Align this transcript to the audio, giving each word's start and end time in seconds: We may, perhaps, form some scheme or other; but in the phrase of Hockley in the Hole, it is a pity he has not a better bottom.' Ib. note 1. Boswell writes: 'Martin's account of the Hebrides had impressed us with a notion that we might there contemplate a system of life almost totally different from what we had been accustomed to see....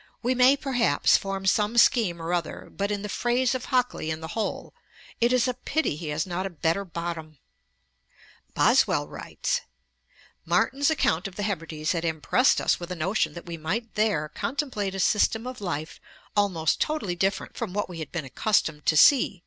We 0.23 0.33
may, 0.33 0.57
perhaps, 0.57 1.15
form 1.15 1.45
some 1.45 1.77
scheme 1.77 2.19
or 2.19 2.33
other; 2.33 2.71
but 2.71 2.89
in 2.89 3.03
the 3.03 3.07
phrase 3.07 3.53
of 3.53 3.65
Hockley 3.65 4.09
in 4.09 4.19
the 4.19 4.29
Hole, 4.29 4.73
it 5.19 5.31
is 5.31 5.47
a 5.47 5.53
pity 5.53 5.95
he 5.95 6.07
has 6.07 6.25
not 6.25 6.47
a 6.47 6.49
better 6.49 6.83
bottom.' 6.83 7.37
Ib. 7.37 7.37
note 7.37 8.63
1. 8.63 8.65
Boswell 8.65 9.07
writes: 9.07 9.61
'Martin's 10.43 10.89
account 10.89 11.27
of 11.27 11.35
the 11.35 11.43
Hebrides 11.43 11.91
had 11.91 12.03
impressed 12.03 12.59
us 12.59 12.79
with 12.79 12.91
a 12.91 12.95
notion 12.95 13.33
that 13.35 13.45
we 13.45 13.57
might 13.57 13.93
there 13.93 14.27
contemplate 14.29 14.95
a 14.95 14.99
system 14.99 15.45
of 15.45 15.61
life 15.61 15.99
almost 16.35 16.81
totally 16.81 17.15
different 17.15 17.55
from 17.55 17.71
what 17.71 17.87
we 17.87 17.99
had 17.99 18.11
been 18.11 18.25
accustomed 18.25 18.87
to 18.87 18.97
see.... 18.97 19.39